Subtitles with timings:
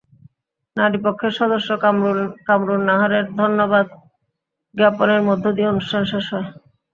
[0.77, 1.69] নারীপক্ষের সদস্য
[2.47, 3.85] কামরুন নাহারের ধন্যবাদ
[4.75, 6.47] জ্ঞাপনের মধ্য দিয়ে অনুষ্ঠান শেষ হয়।